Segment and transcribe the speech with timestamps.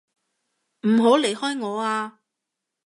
[0.87, 2.21] 唔好離開我啊！